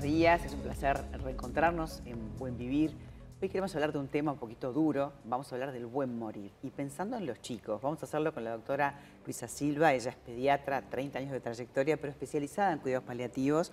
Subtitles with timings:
[0.00, 0.44] buenos días.
[0.46, 2.96] Es un placer reencontrarnos en Buen Vivir.
[3.42, 5.12] Hoy queremos hablar de un tema un poquito duro.
[5.24, 6.52] Vamos a hablar del buen morir.
[6.62, 9.92] Y pensando en los chicos, vamos a hacerlo con la doctora Luisa Silva.
[9.92, 13.72] Ella es pediatra, 30 años de trayectoria, pero especializada en cuidados paliativos.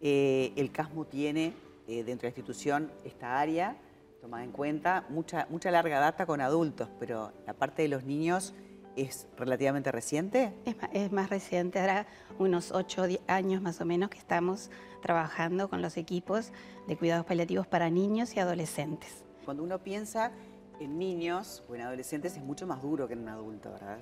[0.00, 1.54] Eh, el CASMU tiene
[1.88, 3.76] eh, dentro de la institución esta área
[4.20, 8.54] tomada en cuenta, mucha, mucha larga data con adultos, pero la parte de los niños
[8.96, 10.52] es relativamente reciente?
[10.92, 12.06] Es más, reciente, ahora
[12.38, 14.70] unos 8 años más o menos que estamos
[15.02, 16.52] trabajando con los equipos
[16.86, 19.24] de cuidados paliativos para niños y adolescentes.
[19.44, 20.32] Cuando uno piensa
[20.80, 23.98] en niños o en adolescentes es mucho más duro que en un adulto, ¿verdad?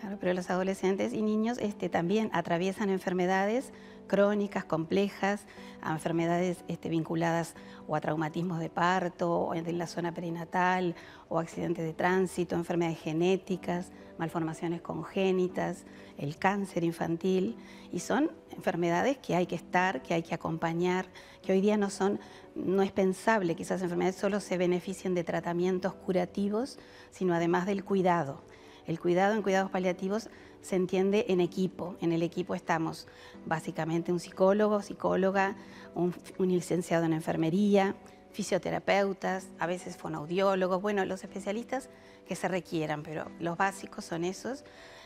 [0.00, 3.72] Claro, pero los adolescentes y niños este, también atraviesan enfermedades
[4.06, 5.46] crónicas, complejas,
[5.82, 7.54] a enfermedades este, vinculadas
[7.86, 10.94] o a traumatismos de parto, o en la zona perinatal,
[11.28, 15.84] o accidentes de tránsito, enfermedades genéticas, malformaciones congénitas,
[16.18, 17.56] el cáncer infantil,
[17.92, 21.06] y son enfermedades que hay que estar, que hay que acompañar,
[21.42, 22.18] que hoy día no son,
[22.56, 26.78] no es pensable que esas enfermedades solo se beneficien de tratamientos curativos,
[27.10, 28.42] sino además del cuidado.
[28.86, 30.30] El cuidado en cuidados paliativos
[30.62, 31.96] se entiende en equipo.
[32.00, 33.06] En el equipo estamos
[33.44, 35.56] básicamente un psicólogo, psicóloga,
[35.94, 37.94] un, licenciado en enfermería,
[38.30, 41.90] fisioterapeutas, a veces fonaudiólogos, bueno, los especialistas
[42.26, 44.64] que se requieran, pero los básicos son esos.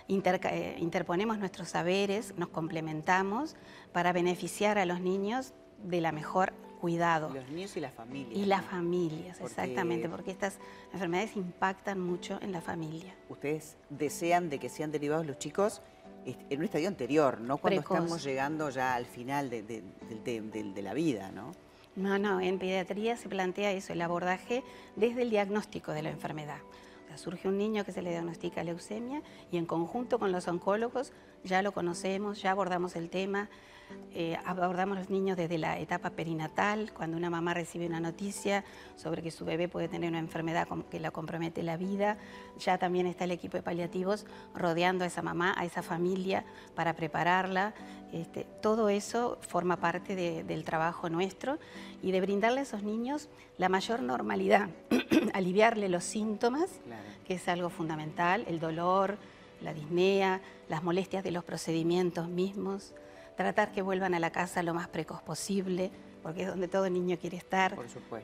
[0.08, 3.56] Eh, interponemos nuestros saberes, nos complementamos
[3.92, 5.52] para beneficiar a los niños
[5.84, 7.28] de la mejor cuidado.
[7.28, 8.36] Los niños y las familias.
[8.36, 10.58] Y las familias, exactamente, porque estas
[10.92, 13.14] enfermedades impactan mucho en la familia.
[13.28, 15.82] Ustedes desean de que sean derivados los chicos
[16.24, 21.30] en un estadio anterior, no cuando estamos llegando ya al final de, de, la vida,
[21.32, 21.52] ¿no?
[21.96, 24.62] No, no, en pediatría se plantea eso, el abordaje
[24.96, 26.58] desde el diagnóstico de la enfermedad.
[27.20, 31.12] Surge un niño que se le diagnostica leucemia y en conjunto con los oncólogos
[31.44, 33.50] ya lo conocemos, ya abordamos el tema,
[34.12, 38.64] eh, abordamos los niños desde la etapa perinatal, cuando una mamá recibe una noticia
[38.96, 42.18] sobre que su bebé puede tener una enfermedad que la compromete la vida.
[42.58, 46.94] Ya también está el equipo de paliativos rodeando a esa mamá, a esa familia, para
[46.94, 47.74] prepararla.
[48.12, 51.58] Este, todo eso forma parte del trabajo nuestro
[52.02, 53.28] y de brindarle a esos niños
[53.58, 54.70] la mayor normalidad,
[55.34, 56.80] aliviarle los síntomas,
[57.26, 59.16] que es algo fundamental, el dolor,
[59.60, 62.94] la disnea, las molestias de los procedimientos mismos
[63.42, 65.90] tratar que vuelvan a la casa lo más precoz posible,
[66.22, 67.76] porque es donde todo niño quiere estar,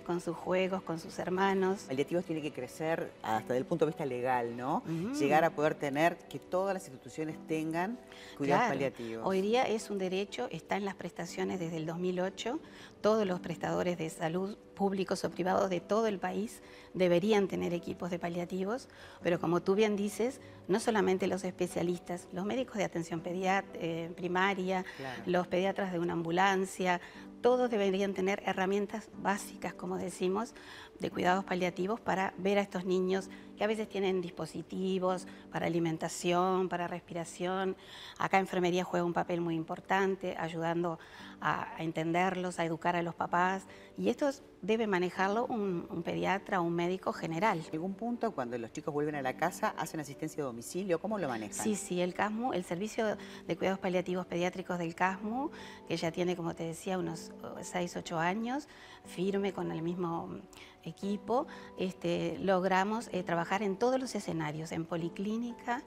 [0.04, 1.84] con sus juegos, con sus hermanos.
[1.86, 4.82] Paliativos tiene que crecer hasta desde el punto de vista legal, ¿no?
[5.18, 7.98] Llegar a poder tener que todas las instituciones tengan
[8.36, 9.26] cuidados paliativos.
[9.26, 12.58] Hoy día es un derecho, está en las prestaciones desde el 2008,
[13.00, 16.60] todos los prestadores de salud públicos o privados de todo el país
[16.94, 18.88] deberían tener equipos de paliativos,
[19.22, 24.84] pero como tú bien dices, no solamente los especialistas, los médicos de atención eh, primaria,
[25.24, 27.00] los pediatras de una ambulancia,
[27.46, 30.52] todos deberían tener herramientas básicas, como decimos,
[30.98, 36.68] de cuidados paliativos para ver a estos niños que a veces tienen dispositivos para alimentación,
[36.68, 37.76] para respiración.
[38.18, 40.98] Acá enfermería juega un papel muy importante, ayudando
[41.40, 43.66] a, entenderlos, a educar a los papás.
[43.96, 44.30] Y esto
[44.62, 47.58] debe manejarlo un, pediatra o un médico general.
[47.58, 51.00] ¿En algún punto, cuando los chicos vuelven a la casa, hacen asistencia a domicilio?
[51.00, 51.64] ¿Cómo lo manejan?
[51.64, 53.16] Sí, sí, el CASMU, el Servicio
[53.46, 55.50] de Cuidados Paliativos Pediátricos del CASMU,
[55.88, 58.68] que ya tiene, como te decía, unos 6, 8 años,
[59.04, 60.40] firme con el mismo
[60.86, 61.46] equipo,
[61.78, 65.82] este, logramos eh, trabajar en todos los escenarios, en policlínica,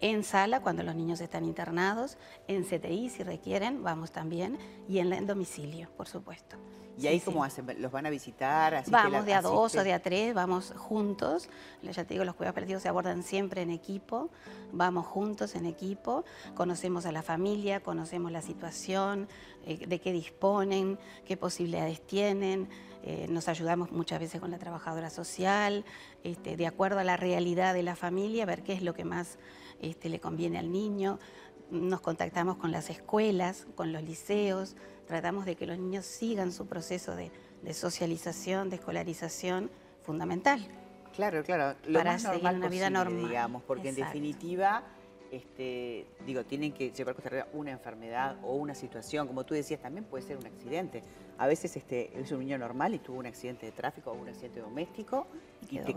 [0.00, 2.18] en sala cuando los niños están internados,
[2.48, 4.58] en CTI si requieren, vamos también,
[4.88, 6.56] y en, el domicilio, por supuesto.
[6.98, 7.66] ¿Y ahí cómo hacen?
[7.78, 8.82] ¿Los van a visitar?
[8.88, 11.50] vamos de a dos o de a tres, vamos juntos.
[11.82, 14.30] Ya te digo, los cuidados paliativos se abordan siempre en equipo.
[14.72, 16.24] Vamos juntos en equipo,
[16.54, 19.28] conocemos a la familia, conocemos la situación,
[19.66, 22.68] eh, de qué disponen, qué posibilidades tienen.
[23.02, 25.84] Eh, nos ayudamos muchas veces con la trabajadora social,
[26.24, 29.38] este, de acuerdo a la realidad de la familia, ver qué es lo que más
[29.80, 31.18] este, le conviene al niño.
[31.70, 34.76] Nos contactamos con las escuelas, con los liceos,
[35.06, 37.30] tratamos de que los niños sigan su proceso de,
[37.72, 39.70] socialización, de escolarización
[40.02, 40.66] fundamental.
[41.14, 41.78] Claro, claro.
[41.86, 43.28] Lo para seguir una vida normal.
[43.28, 44.82] Digamos, porque en definitiva,
[45.30, 50.04] este, digo, tienen que llevar contra una enfermedad o una situación, como tú decías, también
[50.04, 51.02] puede ser un accidente.
[51.38, 54.28] A veces este, es un niño normal y tuvo un accidente de tráfico o un
[54.28, 55.26] accidente doméstico
[55.70, 55.94] y, te,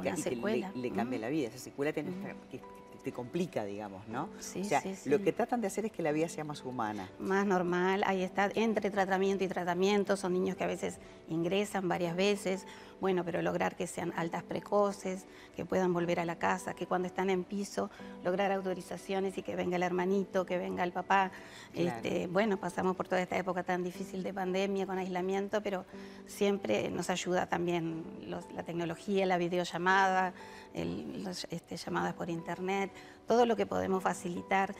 [0.76, 1.48] le, cambia la vida.
[1.50, 2.12] Esa secuela tiene
[2.50, 2.62] que
[3.04, 4.30] te complica, digamos, ¿no?
[4.40, 7.10] Sí, o sea, lo que tratan de hacer es que la vida sea más humana.
[7.19, 12.16] Más normal, ahí está, entre tratamiento y tratamiento, son niños que a veces ingresan varias
[12.16, 12.66] veces
[13.01, 15.25] bueno, pero lograr que sean altas precoces,
[15.56, 17.90] que puedan volver a la casa, que cuando están en piso,
[18.24, 21.31] lograr autorizaciones y que venga el hermanito, que venga el papá.
[21.74, 21.90] Claro.
[21.90, 25.86] Este, bueno, pasamos por toda esta época tan difícil de pandemia, con aislamiento, pero
[26.28, 30.34] siempre nos ayuda también los- la tecnología, la videollamada,
[30.74, 32.92] los, este, llamadas por internet,
[33.28, 34.75] todo lo que podemos facilitar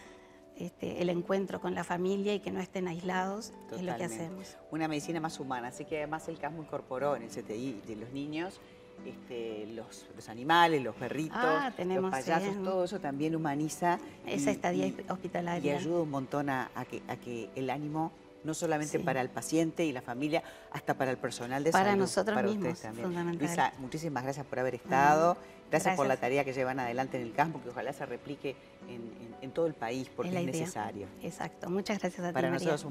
[0.60, 4.16] este, el encuentro con la familia y que no estén aislados es lo que Totalmente.
[4.16, 4.58] hacemos.
[4.72, 8.12] Una medicina más humana, así que además el CASMO incorporó en el CTI de los
[8.12, 8.60] niños
[9.06, 12.62] este, los, los animales, los perritos, Ah, tenemos, los payasos, sí.
[12.66, 13.98] todo eso también humaniza.
[14.26, 15.78] Esa y- estadía y- Y hospitalaria.
[15.78, 18.12] ayuda un montón a, a que, a que el ánimo,
[18.44, 19.04] no solamente Sí.
[19.04, 22.00] para el paciente y la familia, hasta para el personal de Para salud.
[22.02, 23.06] nosotros para mismos, ustedes también.
[23.08, 23.48] fundamental.
[23.48, 25.38] Luisa, muchísimas gracias por haber estado.
[25.72, 28.56] Gracias, por la tarea que llevan adelante en el campo, que ojalá se replique
[28.88, 31.06] en, en- en todo el país, porque Es es necesario.
[31.22, 31.70] Exacto.
[31.70, 32.54] Muchas gracias a ti, Para María.
[32.66, 32.86] nosotros